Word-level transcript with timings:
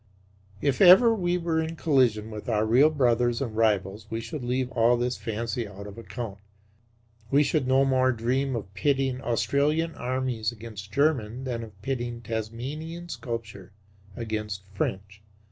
If 0.63 0.81
ever 0.81 1.13
we 1.13 1.37
were 1.37 1.61
in 1.61 1.75
collision 1.75 2.31
with 2.31 2.49
our 2.49 2.65
real 2.65 2.89
brothers 2.89 3.39
and 3.39 3.55
rivals 3.55 4.07
we 4.09 4.19
should 4.19 4.43
leave 4.43 4.71
all 4.71 4.97
this 4.97 5.15
fancy 5.15 5.67
out 5.67 5.85
of 5.85 5.95
account. 5.99 6.39
We 7.29 7.43
should 7.43 7.67
no 7.67 7.85
more 7.85 8.11
dream 8.11 8.55
of 8.55 8.73
pitting 8.73 9.21
Australian 9.21 9.93
armies 9.93 10.51
against 10.51 10.91
German 10.91 11.43
than 11.43 11.61
of 11.61 11.79
pitting 11.83 12.21
Tasmanian 12.23 13.09
sculpture 13.09 13.73
against 14.17 14.63
French. 14.73 15.21